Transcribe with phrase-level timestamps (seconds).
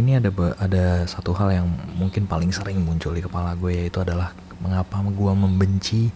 [0.00, 4.34] ini ada ada satu hal yang mungkin paling sering muncul di kepala gue yaitu adalah
[4.58, 6.10] mengapa gue membenci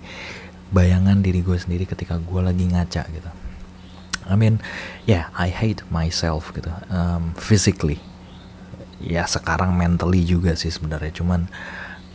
[0.72, 3.30] bayangan diri gue sendiri ketika gue lagi ngaca gitu.
[4.29, 4.61] I mean,
[5.08, 7.96] yeah, I hate myself gitu, um, physically.
[9.00, 11.48] Ya sekarang mentally juga sih sebenarnya, cuman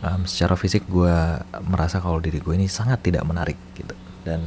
[0.04, 1.16] um, secara fisik gue
[1.66, 4.46] merasa kalau diri gue ini sangat tidak menarik gitu dan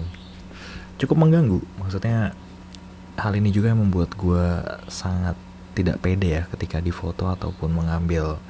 [0.96, 1.60] cukup mengganggu.
[1.82, 2.32] Maksudnya
[3.18, 4.48] hal ini juga yang membuat gue
[4.88, 5.36] sangat
[5.78, 8.42] tidak pede ya ketika difoto ataupun mengambil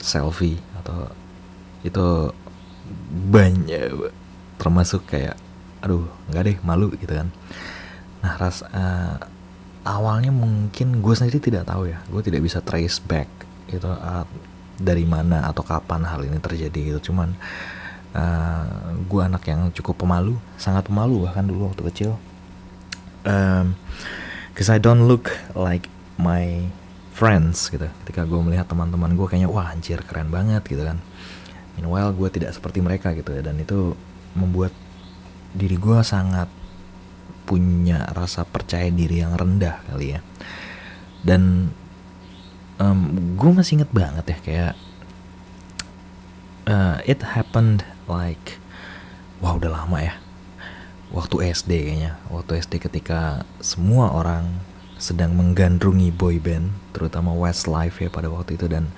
[0.00, 1.12] selfie atau
[1.84, 2.32] itu
[3.28, 4.10] banyak
[4.56, 5.36] termasuk kayak
[5.84, 7.28] aduh nggak deh malu gitu kan.
[8.24, 9.20] Nah ras uh,
[9.84, 12.00] awalnya mungkin gue sendiri tidak tahu ya.
[12.08, 13.28] Gue tidak bisa trace back
[13.68, 14.24] itu uh,
[14.80, 17.12] dari mana atau kapan hal ini terjadi gitu.
[17.12, 17.36] Cuman
[18.16, 22.10] uh, gue anak yang cukup pemalu sangat pemalu bahkan dulu waktu kecil.
[23.24, 23.76] Um,
[24.52, 26.68] cause I don't look like my
[27.14, 27.86] friends gitu.
[28.04, 30.98] Ketika gue melihat teman-teman gue kayaknya wah anjir keren banget gitu kan.
[31.78, 33.94] Meanwhile gue tidak seperti mereka gitu ya dan itu
[34.34, 34.74] membuat
[35.54, 36.50] diri gue sangat
[37.46, 40.20] punya rasa percaya diri yang rendah kali ya.
[41.22, 41.70] Dan
[42.82, 43.00] um,
[43.38, 44.74] gue masih inget banget ya kayak
[46.66, 48.58] uh, it happened like
[49.38, 50.14] wah udah lama ya.
[51.14, 52.18] Waktu SD kayaknya.
[52.26, 54.58] Waktu SD ketika semua orang
[55.04, 58.64] sedang menggandrungi boy band terutama Westlife ya pada waktu itu.
[58.64, 58.88] Dan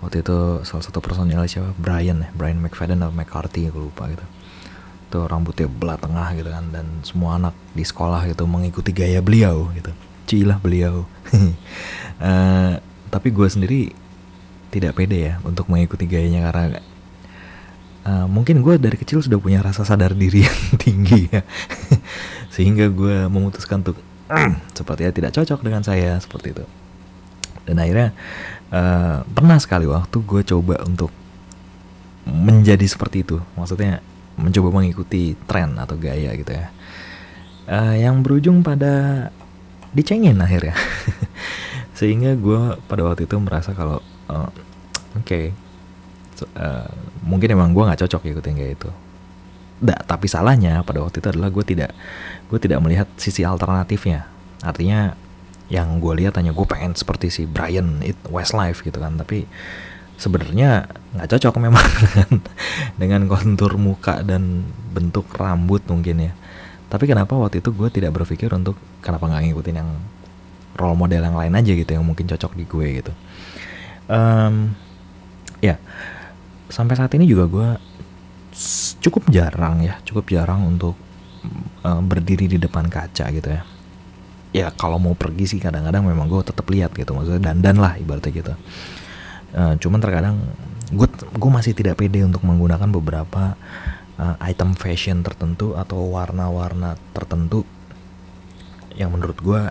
[0.00, 1.76] waktu itu salah satu personil siapa?
[1.76, 4.24] Brian ya Brian McFadden atau McCarthy aku lupa gitu.
[5.12, 9.68] Tuh rambutnya belah tengah gitu kan dan semua anak di sekolah gitu mengikuti gaya beliau
[9.76, 9.92] gitu.
[10.24, 11.04] Cilah beliau.
[12.16, 12.80] Uh,
[13.14, 13.92] tapi gue sendiri
[14.72, 16.80] tidak pede ya untuk mengikuti gayanya karena
[18.06, 21.44] uh, mungkin gue dari kecil sudah punya rasa sadar diri yang tinggi ya.
[22.54, 24.00] Sehingga gue memutuskan untuk
[24.78, 26.64] sepertinya tidak cocok dengan saya seperti itu.
[27.66, 28.14] Dan akhirnya
[28.70, 31.10] uh, pernah sekali waktu gue coba untuk
[32.26, 33.38] menjadi seperti itu.
[33.58, 34.02] Maksudnya
[34.36, 36.70] mencoba mengikuti tren atau gaya gitu ya.
[37.66, 39.28] Uh, yang berujung pada
[39.90, 40.74] dicengin akhirnya.
[41.98, 44.50] Sehingga gue pada waktu itu merasa kalau uh,
[45.16, 45.56] oke okay,
[46.36, 46.86] so, uh,
[47.24, 48.90] mungkin emang gue nggak cocok ikutin gaya itu
[49.76, 51.92] Nah, tapi salahnya pada waktu itu adalah gue tidak
[52.48, 54.24] gue tidak melihat sisi alternatifnya.
[54.64, 55.12] Artinya
[55.68, 59.44] yang gue lihat hanya gue pengen seperti si Brian it Westlife gitu kan, tapi
[60.16, 62.30] sebenarnya nggak cocok memang dengan,
[62.96, 64.64] dengan kontur muka dan
[64.96, 66.32] bentuk rambut mungkin ya.
[66.86, 69.90] Tapi kenapa waktu itu gue tidak berpikir untuk kenapa nggak ngikutin yang
[70.78, 73.12] role model yang lain aja gitu yang mungkin cocok di gue gitu.
[74.06, 74.72] Um,
[75.60, 75.76] ya
[76.70, 77.68] sampai saat ini juga gue
[79.04, 80.96] cukup jarang ya cukup jarang untuk
[81.84, 83.62] uh, berdiri di depan kaca gitu ya.
[84.54, 88.32] Ya kalau mau pergi sih kadang-kadang memang gue tetap lihat gitu maksudnya dandan lah ibaratnya
[88.32, 88.52] gitu.
[89.52, 90.36] Uh, cuman terkadang
[90.88, 93.52] gue gue masih tidak pede untuk menggunakan beberapa
[94.16, 97.68] uh, item fashion tertentu atau warna-warna tertentu
[98.96, 99.62] yang menurut gue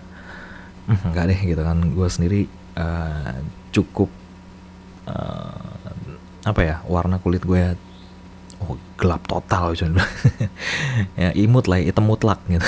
[0.93, 1.77] hmm, nggak deh gitu kan.
[1.89, 2.41] Gue sendiri
[2.77, 3.41] uh,
[3.73, 4.13] cukup
[5.09, 5.89] uh,
[6.45, 7.73] apa ya warna kulit gue
[8.65, 9.71] oh, gelap total
[11.21, 12.65] ya imut lah hitam mutlak gitu.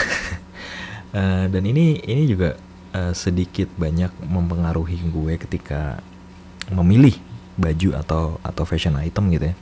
[1.13, 2.55] Uh, dan ini ini juga
[2.93, 6.01] uh, sedikit banyak mempengaruhi gue ketika
[6.71, 7.15] memilih
[7.57, 9.55] baju atau atau fashion item gitu ya.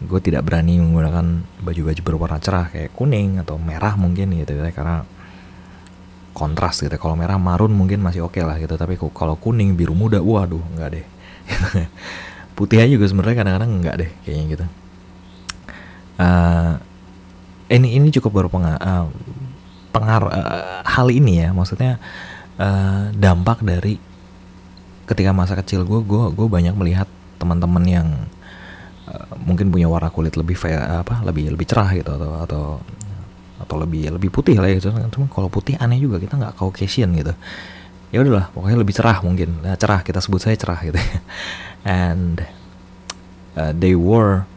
[0.00, 5.04] Gue tidak berani menggunakan baju-baju berwarna cerah kayak kuning atau merah mungkin gitu ya karena
[6.32, 6.96] kontras gitu.
[6.96, 8.80] Kalau merah marun mungkin masih oke okay lah gitu.
[8.80, 11.06] Tapi kalau kuning biru muda waduh nggak deh.
[12.56, 14.66] Putih aja juga sebenarnya kadang-kadang nggak deh kayaknya gitu
[16.20, 16.72] uh,
[17.72, 19.06] ini ini cukup berpengaruh uh,
[19.90, 21.48] pengaruh uh, hal ini ya.
[21.56, 21.96] Maksudnya
[22.60, 23.96] uh, dampak dari
[25.08, 27.08] ketika masa kecil gue gue gue banyak melihat
[27.40, 28.08] teman-teman yang
[29.08, 32.64] uh, mungkin punya warna kulit lebih fair, apa lebih lebih cerah gitu atau atau
[33.60, 34.92] atau lebih lebih putih lah ya gitu.
[34.92, 37.32] Cuma kalau putih aneh juga kita nggak Caucasian gitu.
[38.10, 39.62] Ya udahlah pokoknya lebih cerah mungkin.
[39.62, 40.98] Nah, cerah kita sebut saya cerah gitu
[41.86, 42.42] and
[43.54, 44.50] uh, they were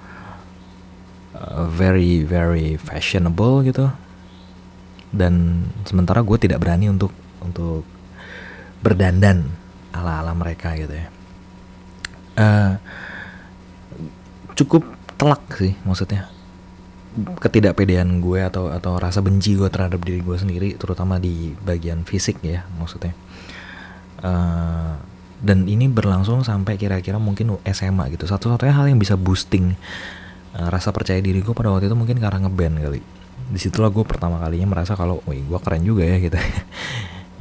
[1.74, 3.92] Very very fashionable gitu.
[5.14, 7.14] Dan sementara gue tidak berani untuk
[7.44, 7.86] untuk
[8.84, 9.52] berdandan
[9.94, 11.08] ala ala mereka gitu ya.
[12.34, 12.74] Uh,
[14.58, 14.84] cukup
[15.20, 16.32] telak sih maksudnya.
[17.14, 22.42] Ketidakpedean gue atau atau rasa benci gue terhadap diri gue sendiri terutama di bagian fisik
[22.42, 23.14] ya maksudnya.
[24.24, 24.98] Uh,
[25.44, 28.26] dan ini berlangsung sampai kira-kira mungkin SMA gitu.
[28.26, 29.76] Satu-satunya hal yang bisa boosting
[30.58, 33.02] uh, rasa percaya diri gue pada waktu itu mungkin karena ngeband kali.
[33.54, 36.38] Di situlah gue pertama kalinya merasa kalau wih gue keren juga ya gitu.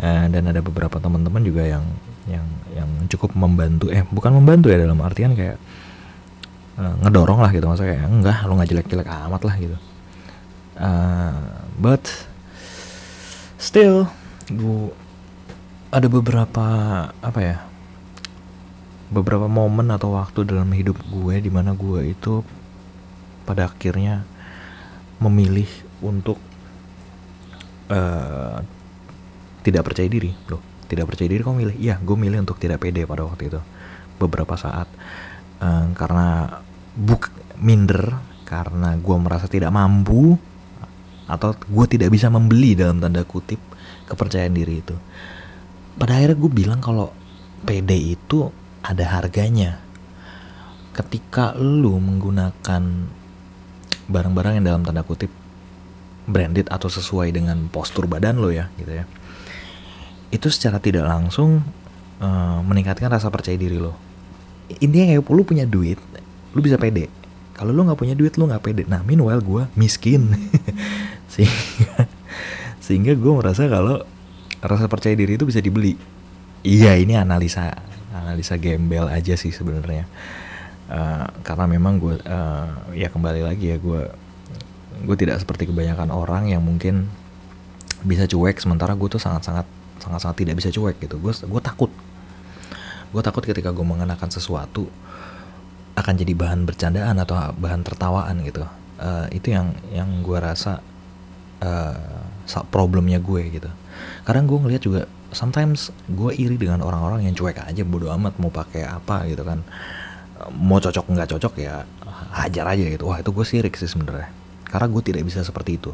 [0.02, 1.84] Uh, dan ada beberapa teman-teman juga yang
[2.26, 5.60] yang yang cukup membantu eh bukan membantu ya dalam artian kayak
[6.80, 7.64] uh, ngedorong lah gitu.
[7.68, 9.76] Maksudnya kayak enggak lo nggak jelek-jelek amat lah gitu.
[10.72, 11.36] Uh,
[11.76, 12.00] but
[13.60, 14.08] still
[14.48, 14.90] gue
[15.92, 16.66] ada beberapa
[17.12, 17.58] apa ya
[19.12, 22.40] beberapa momen atau waktu dalam hidup gue di mana gue itu
[23.42, 24.24] pada akhirnya
[25.22, 25.68] memilih
[26.02, 26.38] untuk
[27.90, 28.58] uh,
[29.62, 30.34] tidak percaya diri.
[30.50, 31.76] Loh tidak percaya diri kok milih?
[31.80, 33.60] Iya gue milih untuk tidak pede pada waktu itu.
[34.20, 34.90] Beberapa saat.
[35.62, 36.60] Uh, karena
[36.92, 40.36] buk minder karena gue merasa tidak mampu
[41.24, 43.56] atau gue tidak bisa membeli dalam tanda kutip
[44.04, 44.92] kepercayaan diri itu.
[45.96, 47.08] Pada akhirnya gue bilang kalau
[47.64, 48.52] pede itu
[48.84, 49.80] ada harganya.
[50.92, 52.82] Ketika lu menggunakan
[54.08, 55.30] barang-barang yang dalam tanda kutip
[56.26, 59.04] branded atau sesuai dengan postur badan lo ya gitu ya.
[60.32, 61.60] Itu secara tidak langsung
[62.22, 63.94] uh, meningkatkan rasa percaya diri lo.
[64.80, 65.98] Intinya kayak lu punya duit
[66.52, 67.08] lu bisa pede.
[67.52, 68.82] Kalau lu nggak punya duit lu nggak pede.
[68.88, 70.32] Nah meanwhile gue miskin.
[71.32, 72.08] Sehingga
[72.82, 74.04] sehingga gue merasa kalau
[74.58, 75.96] rasa percaya diri itu bisa dibeli.
[76.66, 77.72] Iya ini analisa
[78.12, 80.04] analisa gembel aja sih sebenarnya
[80.92, 84.02] uh, karena memang gue uh, ya kembali lagi ya gue
[85.02, 87.08] gue tidak seperti kebanyakan orang yang mungkin
[88.04, 89.66] bisa cuek sementara gue tuh sangat sangat
[89.98, 91.16] sangat sangat tidak bisa cuek gitu.
[91.18, 91.90] Gue gue takut.
[93.12, 94.88] Gue takut ketika gue mengenakan sesuatu
[95.92, 98.64] akan jadi bahan bercandaan atau bahan tertawaan gitu.
[99.02, 100.78] Uh, itu yang yang gue rasa
[101.62, 102.22] uh,
[102.70, 103.70] problemnya gue gitu.
[104.26, 105.02] Kadang gue ngeliat juga
[105.32, 109.64] sometimes gue iri dengan orang-orang yang cuek aja bodo amat mau pakai apa gitu kan
[110.50, 111.86] mau cocok nggak cocok ya
[112.34, 113.06] hajar aja gitu.
[113.06, 114.32] Wah itu gue sirik sih sebenarnya.
[114.66, 115.92] Karena gue tidak bisa seperti itu.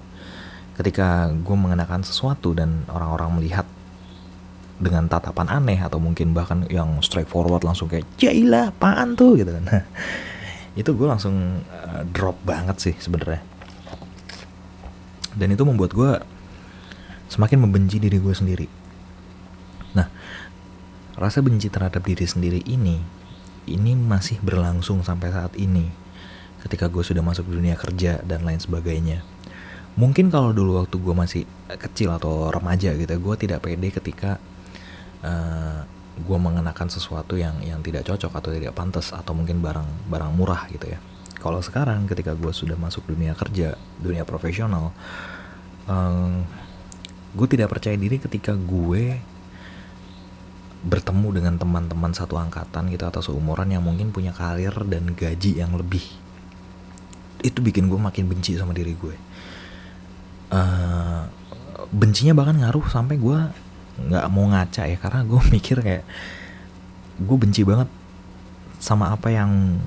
[0.79, 3.67] Ketika gue mengenakan sesuatu dan orang-orang melihat
[4.79, 9.35] dengan tatapan aneh atau mungkin bahkan yang straightforward langsung kayak jailah apaan tuh?
[9.35, 9.65] gitu kan.
[10.79, 13.43] Itu gue langsung uh, drop banget sih sebenarnya.
[15.35, 16.13] Dan itu membuat gue
[17.27, 18.67] semakin membenci diri gue sendiri.
[19.99, 20.07] Nah,
[21.19, 23.03] rasa benci terhadap diri sendiri ini,
[23.75, 25.91] ini masih berlangsung sampai saat ini.
[26.65, 29.23] Ketika gue sudah masuk dunia kerja dan lain sebagainya.
[29.99, 31.43] Mungkin kalau dulu waktu gue masih
[31.75, 34.39] kecil atau remaja gitu, gue tidak pede ketika
[35.23, 35.79] uh, eh,
[36.19, 40.71] gue mengenakan sesuatu yang yang tidak cocok atau tidak pantas atau mungkin barang barang murah
[40.71, 40.99] gitu ya.
[41.39, 44.91] Kalau sekarang ketika gue sudah masuk dunia kerja, dunia profesional,
[45.87, 46.35] uh,
[47.35, 49.19] gue tidak percaya diri ketika gue
[51.09, 55.73] bertemu dengan teman-teman satu angkatan gitu atau seumuran yang mungkin punya karir dan gaji yang
[55.73, 56.05] lebih.
[57.41, 59.17] Itu bikin gue makin benci sama diri gue.
[60.53, 61.25] Uh,
[61.89, 63.41] bencinya bahkan ngaruh sampai gue
[64.05, 66.05] nggak mau ngaca ya karena gue mikir kayak
[67.25, 67.89] gue benci banget
[68.77, 69.81] sama apa yang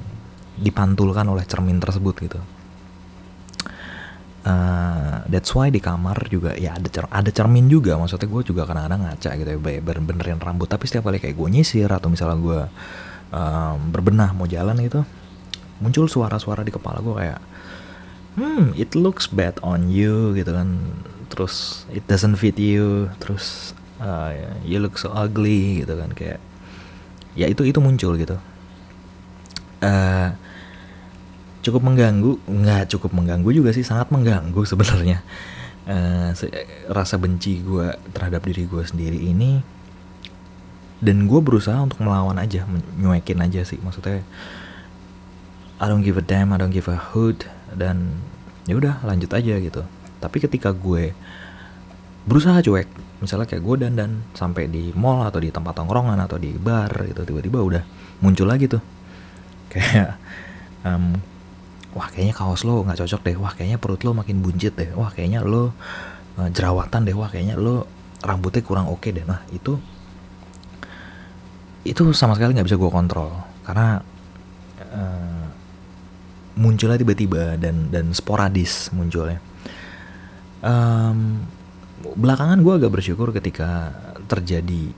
[0.57, 2.41] dipantulkan oleh cermin tersebut gitu
[4.41, 7.93] Uh, that's why di kamar juga ya ada cer ada cermin juga.
[7.93, 10.65] Maksudnya gue juga kadang-kadang ngaca gitu ya bener benerin rambut.
[10.65, 12.59] Tapi setiap kali kayak gue nyisir atau misalnya gue
[13.29, 15.05] um, berbenah mau jalan itu
[15.77, 17.41] muncul suara-suara di kepala gue kayak
[18.38, 20.89] hmm it looks bad on you gitu kan.
[21.29, 23.13] Terus it doesn't fit you.
[23.21, 24.33] Terus uh,
[24.65, 26.41] you look so ugly gitu kan kayak
[27.38, 28.41] ya itu itu muncul gitu.
[29.86, 30.33] Uh,
[31.62, 35.22] cukup mengganggu nggak cukup mengganggu juga sih sangat mengganggu sebenarnya.
[35.82, 36.30] Uh,
[36.94, 39.65] rasa benci gue terhadap diri gue sendiri ini
[41.01, 42.70] dan gue berusaha untuk melawan aja
[43.01, 43.82] nyuekin aja sih.
[43.82, 44.22] Maksudnya
[45.82, 48.22] I don't give a damn I don't give a hoot dan
[48.70, 49.82] ya udah lanjut aja gitu.
[50.22, 51.18] Tapi ketika gue
[52.30, 52.86] berusaha cuek
[53.22, 57.25] misalnya kayak gue dandan sampai di mall atau di tempat tongkrongan atau di bar gitu
[57.25, 57.84] tiba-tiba udah
[58.22, 58.82] muncul lagi tuh.
[59.72, 60.20] Kayak
[60.86, 61.18] um,
[61.91, 63.36] wah kayaknya kaos lo nggak cocok deh.
[63.39, 64.91] Wah kayaknya perut lo makin buncit deh.
[64.95, 65.75] Wah kayaknya lo
[66.39, 67.15] uh, jerawatan deh.
[67.15, 67.88] Wah kayaknya lo
[68.24, 69.25] rambutnya kurang oke okay deh.
[69.27, 69.75] Nah itu
[71.81, 73.31] itu sama sekali nggak bisa gue kontrol.
[73.65, 74.00] Karena
[74.91, 75.45] uh,
[76.55, 79.41] munculnya tiba-tiba dan dan sporadis munculnya.
[80.62, 81.41] Um,
[82.01, 83.93] belakangan gue agak bersyukur ketika
[84.29, 84.93] terjadi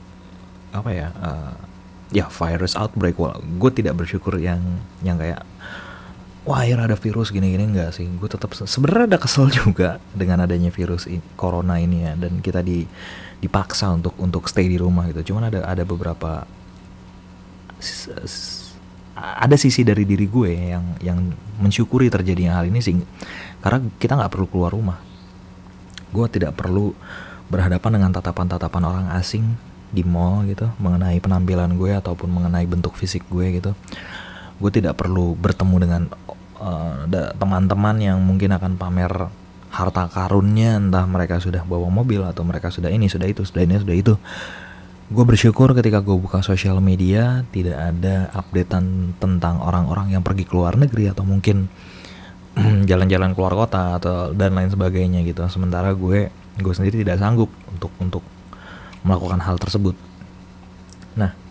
[0.73, 1.55] apa ya uh,
[2.13, 3.17] ya virus outbreak.
[3.57, 4.62] Gue tidak bersyukur yang
[5.01, 5.41] yang kayak
[6.43, 8.07] wah ya ada virus gini-gini enggak sih.
[8.07, 12.59] Gue tetap sebenarnya ada kesel juga dengan adanya virus ini, corona ini ya dan kita
[12.59, 12.83] di
[13.43, 15.33] dipaksa untuk untuk stay di rumah gitu.
[15.33, 16.47] Cuman ada ada beberapa
[19.13, 21.19] ada sisi dari diri gue yang yang
[21.59, 22.95] mensyukuri terjadinya hal ini sih
[23.59, 25.00] karena kita nggak perlu keluar rumah.
[26.12, 26.91] Gue tidak perlu
[27.47, 29.55] berhadapan dengan tatapan-tatapan orang asing
[29.93, 33.77] di mall gitu mengenai penampilan gue ataupun mengenai bentuk fisik gue gitu
[34.57, 36.01] gue tidak perlu bertemu dengan
[36.62, 37.05] uh,
[37.38, 39.12] teman-teman yang mungkin akan pamer
[39.74, 40.77] harta karunnya.
[40.77, 44.13] Entah mereka sudah bawa mobil atau mereka sudah ini sudah itu sudah ini sudah itu.
[45.13, 50.53] Gue bersyukur ketika gue buka sosial media tidak ada updatean tentang orang-orang yang pergi ke
[50.55, 51.67] luar negeri atau mungkin
[52.89, 55.43] jalan-jalan keluar kota atau dan lain sebagainya gitu.
[55.51, 58.24] Sementara gue gue sendiri tidak sanggup untuk untuk
[59.03, 59.98] melakukan hal tersebut.
[61.19, 61.42] Nah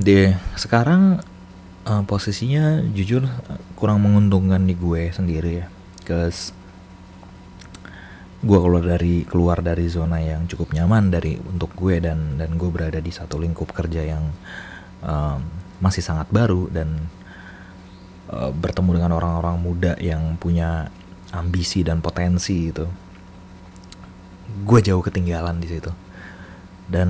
[0.00, 1.20] di sekarang
[1.84, 3.28] uh, posisinya jujur
[3.76, 5.66] kurang menguntungkan di gue sendiri ya.
[6.08, 6.56] Cause
[8.40, 12.72] gue keluar dari keluar dari zona yang cukup nyaman dari untuk gue dan dan gue
[12.72, 14.32] berada di satu lingkup kerja yang
[15.04, 15.44] um,
[15.84, 17.04] masih sangat baru dan
[18.32, 20.88] uh, bertemu dengan orang-orang muda yang punya
[21.36, 22.88] ambisi dan potensi itu
[24.64, 25.92] gue jauh ketinggalan di situ.
[26.90, 27.08] Dan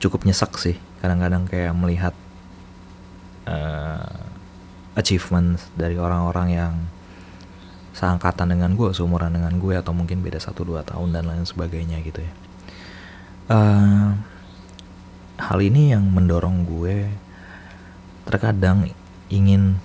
[0.00, 2.14] cukup nyesek sih kadang-kadang kayak melihat
[3.46, 4.20] uh,
[4.96, 6.74] achievements dari orang-orang yang
[7.94, 12.00] seangkatan dengan gue, seumuran dengan gue atau mungkin beda satu dua tahun dan lain sebagainya
[12.00, 12.32] gitu ya.
[13.50, 14.14] Uh,
[15.40, 17.10] hal ini yang mendorong gue
[18.28, 18.88] terkadang
[19.26, 19.80] ingin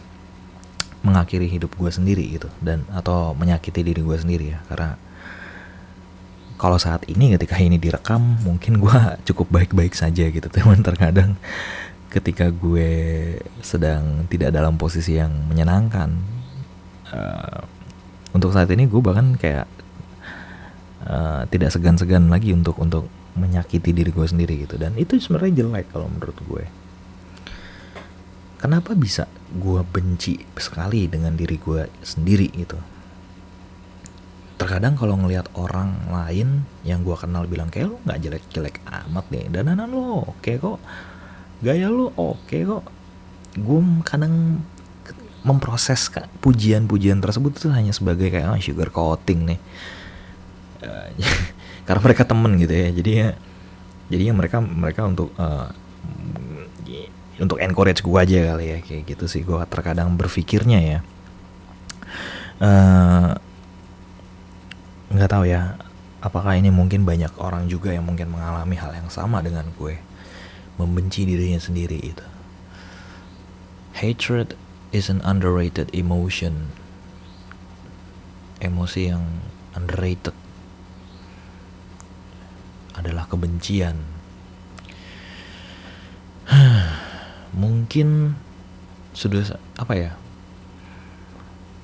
[1.01, 4.97] mengakhiri hidup gue sendiri gitu dan atau menyakiti diri gue sendiri ya karena
[6.55, 8.97] kalau saat ini ketika ini direkam mungkin gue
[9.31, 10.47] cukup baik-baik saja gitu.
[10.47, 11.35] Teman terkadang
[12.11, 12.89] ketika gue
[13.59, 16.15] sedang tidak dalam posisi yang menyenangkan
[17.11, 17.59] uh,
[18.31, 19.67] untuk saat ini gue bahkan kayak
[21.03, 24.79] uh, tidak segan-segan lagi untuk untuk menyakiti diri gue sendiri gitu.
[24.79, 26.65] Dan itu sebenarnya jelek kalau menurut gue.
[28.55, 32.94] Kenapa bisa gue benci sekali dengan diri gue sendiri gitu
[34.55, 39.45] terkadang kalau ngelihat orang lain yang gue kenal bilang kayak lo nggak jelek-jelek amat deh
[39.51, 40.79] dananan lo oke kok.
[41.59, 42.83] Gaya lo oke kok.
[43.55, 44.63] Gue kadang
[45.45, 46.09] memproses
[46.41, 49.59] pujian-pujian tersebut itu hanya sebagai kayak oh, sugar coating nih.
[50.83, 51.07] Uh,
[51.87, 53.29] karena mereka temen gitu ya jadi ya
[54.09, 55.69] jadi ya mereka mereka untuk uh,
[57.35, 60.99] untuk encourage gue aja kali ya kayak gitu sih gue terkadang berpikirnya ya.
[62.55, 63.29] Eh,
[65.15, 65.79] nggak tahu ya
[66.19, 69.95] apakah ini mungkin banyak orang juga yang mungkin mengalami hal yang sama dengan gue
[70.75, 72.25] membenci dirinya sendiri itu
[73.95, 74.59] hatred
[74.95, 76.71] is an underrated emotion.
[78.63, 79.43] Emosi yang
[79.75, 80.31] underrated
[82.95, 84.07] adalah kebencian.
[87.61, 88.39] Mungkin
[89.11, 90.11] sudah apa ya?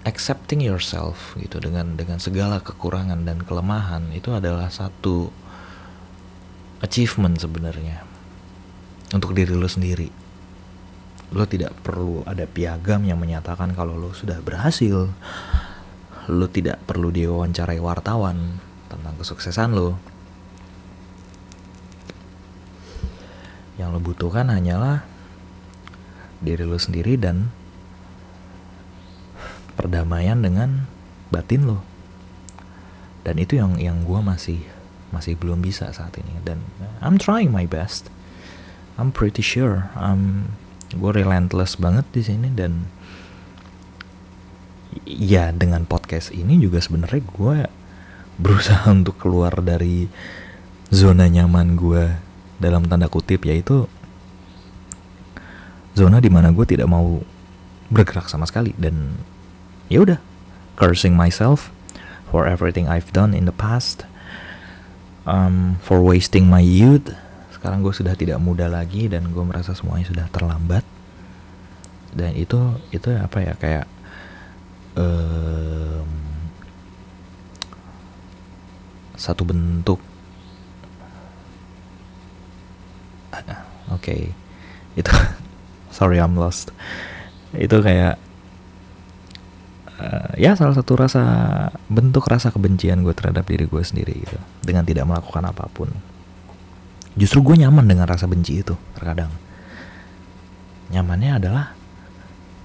[0.01, 5.29] Accepting yourself gitu dengan dengan segala kekurangan dan kelemahan itu adalah satu
[6.81, 8.01] achievement sebenarnya
[9.13, 10.09] untuk diri lo sendiri.
[11.31, 15.13] Lo tidak perlu ada piagam yang menyatakan kalau lo sudah berhasil.
[16.29, 18.57] Lo tidak perlu diwawancarai wartawan
[18.89, 20.01] tentang kesuksesan lo
[23.79, 25.01] yang lo butuhkan hanyalah
[26.37, 27.49] diri lo sendiri dan
[29.81, 30.85] perdamaian dengan
[31.33, 31.81] batin lo.
[33.25, 34.61] Dan itu yang yang gue masih
[35.09, 36.37] masih belum bisa saat ini.
[36.45, 36.61] Dan
[37.01, 38.13] I'm trying my best.
[39.01, 39.89] I'm pretty sure.
[39.97, 40.53] I'm
[40.93, 42.85] gue relentless banget di sini dan
[45.07, 47.57] ya dengan podcast ini juga sebenarnya gue
[48.43, 50.05] berusaha untuk keluar dari
[50.93, 52.03] zona nyaman gue
[52.61, 53.89] dalam tanda kutip yaitu
[55.97, 57.23] zona di mana gue tidak mau
[57.91, 58.71] bergerak sama sekali.
[58.79, 59.19] Dan
[59.91, 60.19] ya udah
[60.79, 61.75] cursing myself
[62.31, 64.07] for everything I've done in the past
[65.27, 67.11] um, for wasting my youth.
[67.51, 70.87] Sekarang gue sudah tidak muda lagi dan gue merasa semuanya sudah terlambat.
[72.15, 73.85] Dan itu itu apa ya kayak
[74.95, 76.07] um,
[79.19, 79.99] satu bentuk.
[83.31, 83.51] Oke
[83.91, 84.21] okay.
[84.95, 85.11] itu
[85.95, 86.71] sorry I'm lost.
[87.51, 88.30] Itu kayak
[90.01, 91.23] uh, ya salah satu rasa
[91.85, 95.93] bentuk rasa kebencian gue terhadap diri gue sendiri gitu dengan tidak melakukan apa pun.
[97.13, 99.29] Justru gue nyaman dengan rasa benci itu terkadang.
[100.89, 101.77] Nyamannya adalah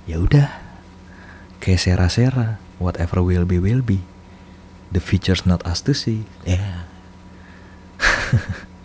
[0.08, 0.48] ya udah
[1.60, 4.00] kayak sera-sera whatever will be will be.
[4.90, 6.24] The future's not us to see.
[6.48, 6.88] Yeah.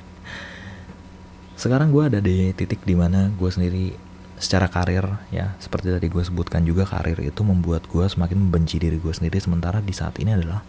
[1.62, 3.94] sekarang gue ada di titik di mana gue sendiri
[4.42, 8.98] secara karir ya seperti tadi gue sebutkan juga karir itu membuat gue semakin membenci diri
[8.98, 9.38] gue sendiri.
[9.38, 10.66] Sementara di saat ini adalah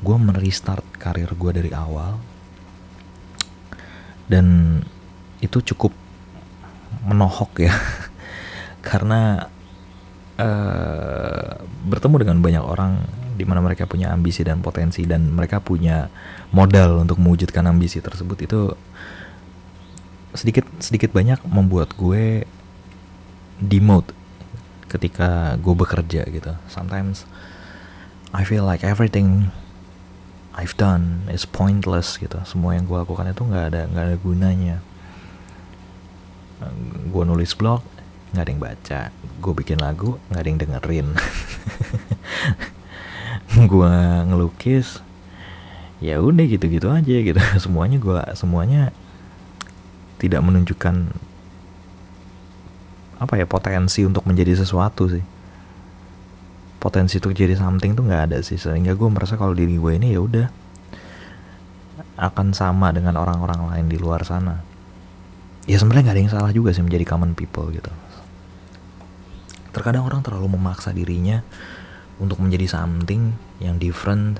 [0.00, 2.16] gue merestart karir gue dari awal.
[4.24, 4.80] Dan
[5.44, 5.92] itu cukup
[7.04, 7.76] menohok ya.
[8.88, 9.44] Karena
[10.40, 12.92] uh, bertemu dengan banyak orang
[13.36, 16.08] di mana mereka punya ambisi dan potensi dan mereka punya
[16.56, 18.60] modal untuk mewujudkan ambisi tersebut itu
[20.34, 22.46] sedikit sedikit banyak membuat gue
[23.60, 24.10] demote
[24.90, 26.52] ketika gue bekerja gitu.
[26.70, 27.26] Sometimes
[28.30, 29.50] I feel like everything
[30.54, 32.38] I've done is pointless gitu.
[32.46, 34.76] Semua yang gue lakukan itu nggak ada nggak ada gunanya.
[37.10, 37.82] Gue nulis blog
[38.34, 39.00] nggak ada yang baca.
[39.42, 41.08] Gue bikin lagu nggak ada yang dengerin.
[43.70, 43.94] gue
[44.30, 44.98] ngelukis
[46.02, 48.82] ya udah gitu-gitu aja gitu semuanya gue semuanya
[50.18, 51.14] tidak menunjukkan
[53.24, 55.24] apa ya potensi untuk menjadi sesuatu sih.
[56.78, 58.60] Potensi untuk jadi something tuh nggak ada sih.
[58.60, 60.46] Sehingga gue merasa kalau diri gue ini ya udah
[62.20, 64.60] akan sama dengan orang-orang lain di luar sana.
[65.64, 67.88] Ya sebenarnya nggak ada yang salah juga sih menjadi common people gitu.
[69.72, 71.42] Terkadang orang terlalu memaksa dirinya
[72.22, 74.38] untuk menjadi something yang different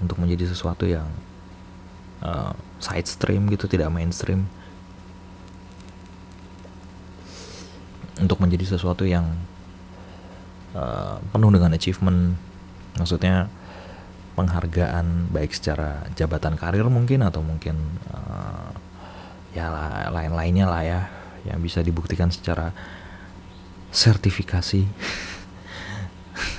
[0.00, 1.06] untuk menjadi sesuatu yang
[2.24, 4.48] uh, side stream gitu tidak mainstream
[8.20, 9.24] untuk menjadi sesuatu yang
[10.76, 12.36] uh, penuh dengan achievement.
[12.98, 13.48] Maksudnya
[14.36, 17.76] penghargaan baik secara jabatan karir mungkin atau mungkin
[18.12, 18.72] uh,
[19.52, 19.68] ya
[20.08, 21.00] lain-lainnya lah ya
[21.48, 22.74] yang bisa dibuktikan secara
[23.92, 24.82] sertifikasi.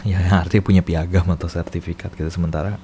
[0.04, 2.28] Ya artinya punya piagam atau sertifikat gitu.
[2.28, 2.78] Sementara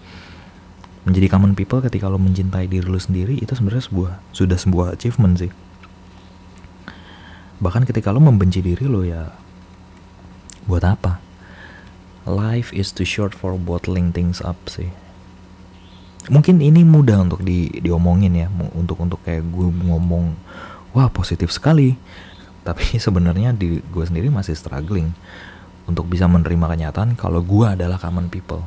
[1.08, 5.40] menjadi common people ketika lo mencintai diri lo sendiri itu sebenarnya sebuah sudah sebuah achievement
[5.40, 5.52] sih
[7.60, 9.32] bahkan ketika lo membenci diri lo ya
[10.68, 11.20] buat apa
[12.28, 14.92] life is too short for bottling things up sih
[16.27, 20.36] mungkin ini mudah untuk di diomongin ya untuk untuk kayak gue ngomong
[20.92, 21.96] wah positif sekali
[22.68, 25.16] tapi sebenarnya di gue sendiri masih struggling
[25.90, 28.62] untuk bisa menerima kenyataan kalau gue adalah common people.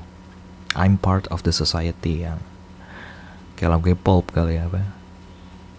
[0.75, 2.43] I'm part of the society yang
[3.55, 4.83] kayak lagu pulp kali ya apa?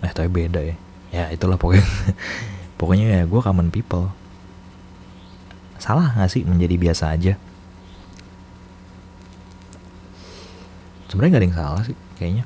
[0.07, 0.75] Eh tapi beda ya.
[1.11, 1.83] Ya itulah pokoknya
[2.77, 4.11] pokoknya ya gue common people.
[5.81, 7.35] Salah gak sih menjadi biasa aja?
[11.11, 12.45] Sebenarnya gak ada yang salah sih kayaknya.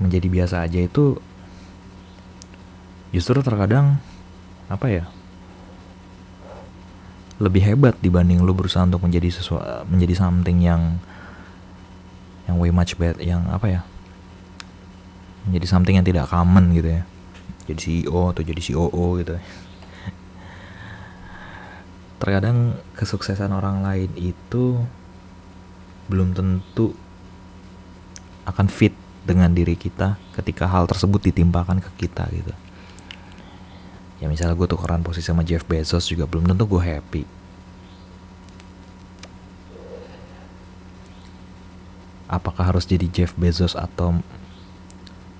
[0.00, 1.20] Menjadi biasa aja itu
[3.10, 3.98] justru terkadang
[4.70, 5.04] apa ya
[7.42, 11.02] lebih hebat dibanding lu berusaha untuk menjadi sesuatu menjadi something yang
[12.46, 13.80] yang way much better yang apa ya
[15.48, 17.02] menjadi something yang tidak common gitu ya
[17.68, 19.36] jadi CEO atau jadi COO gitu.
[22.20, 24.80] Terkadang kesuksesan orang lain itu
[26.12, 26.92] belum tentu
[28.44, 28.92] akan fit
[29.24, 32.52] dengan diri kita ketika hal tersebut ditimpakan ke kita gitu.
[34.20, 37.24] Ya misalnya gue tukeran posisi sama Jeff Bezos juga belum tentu gue happy.
[42.28, 44.20] Apakah harus jadi Jeff Bezos atau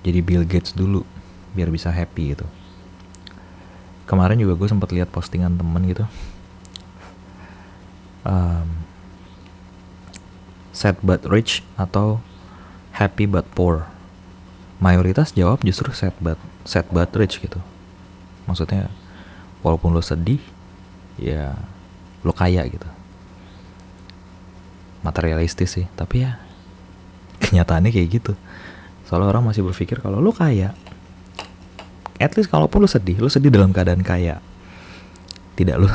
[0.01, 1.05] jadi Bill Gates dulu
[1.51, 2.47] biar bisa happy gitu.
[4.07, 6.03] Kemarin juga gue sempat lihat postingan temen gitu.
[8.21, 8.85] Um,
[10.75, 12.19] sad but rich atau
[12.95, 13.87] happy but poor.
[14.81, 17.61] Mayoritas jawab justru sad but sad but rich gitu.
[18.49, 18.89] Maksudnya
[19.61, 20.41] walaupun lo sedih
[21.15, 21.55] ya
[22.25, 22.87] lo kaya gitu.
[25.05, 26.41] Materialistis sih tapi ya
[27.47, 28.33] kenyataannya kayak gitu.
[29.07, 30.75] Soalnya orang masih berpikir kalau lo kaya
[32.21, 34.39] at least kalaupun lo sedih lo sedih dalam keadaan kaya.
[35.57, 35.89] Tidak lo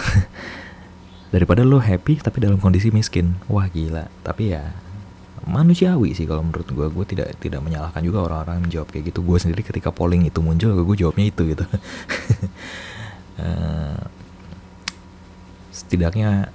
[1.35, 3.39] daripada lo happy tapi dalam kondisi miskin.
[3.47, 4.11] Wah gila.
[4.27, 4.75] Tapi ya
[5.47, 9.23] manusiawi sih kalau menurut gue gue tidak tidak menyalahkan juga orang-orang menjawab kayak gitu.
[9.23, 11.65] Gue sendiri ketika polling itu muncul gue jawabnya itu gitu.
[13.39, 13.97] Uh,
[15.77, 16.51] setidaknya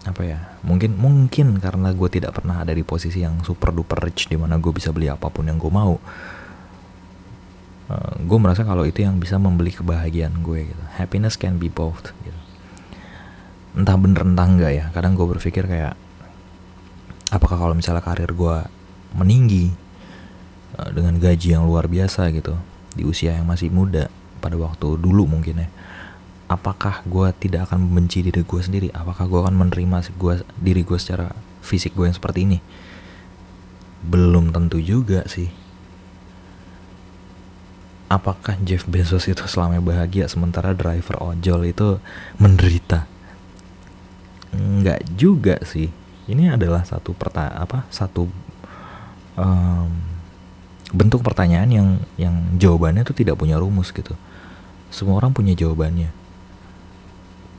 [0.00, 4.32] apa ya mungkin mungkin karena gue tidak pernah ada di posisi yang super duper rich
[4.32, 6.00] di mana gue bisa beli apa pun yang gue mau
[7.90, 10.82] uh, gue merasa kalau itu yang bisa membeli kebahagiaan gue gitu.
[10.94, 12.38] Happiness can be both gitu.
[13.74, 14.84] Entah bener entah enggak ya.
[14.94, 15.98] Kadang gue berpikir kayak
[17.34, 18.56] apakah kalau misalnya karir gue
[19.18, 19.74] meninggi
[20.78, 22.54] uh, dengan gaji yang luar biasa gitu
[22.94, 24.10] di usia yang masih muda
[24.42, 25.68] pada waktu dulu mungkin ya
[26.50, 28.88] apakah gue tidak akan membenci diri gue sendiri?
[28.90, 31.30] Apakah gue akan menerima gua, diri gue secara
[31.62, 32.58] fisik gue yang seperti ini?
[34.02, 35.46] Belum tentu juga sih
[38.10, 42.02] apakah Jeff Bezos itu selama bahagia sementara driver ojol itu
[42.42, 43.06] menderita?
[44.50, 45.94] Enggak juga sih.
[46.26, 48.26] Ini adalah satu perta apa satu
[49.38, 49.90] um,
[50.90, 54.18] bentuk pertanyaan yang yang jawabannya tuh tidak punya rumus gitu.
[54.90, 56.10] Semua orang punya jawabannya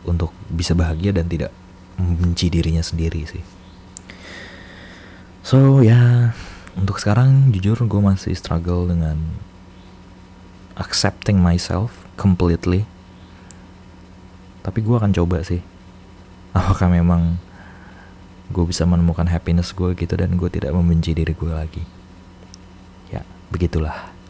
[0.03, 1.55] untuk bisa bahagia dan tidak
[1.95, 3.43] membenci dirinya sendiri sih.
[5.47, 6.35] So ya
[6.75, 9.19] untuk sekarang jujur gue masih struggle dengan
[10.77, 12.87] accepting myself completely.
[14.61, 15.59] Tapi gue akan coba sih.
[16.57, 17.41] Apakah memang
[18.51, 21.83] gue bisa menemukan happiness gue gitu dan gue tidak membenci diri gue lagi?
[23.09, 24.20] Ya begitulah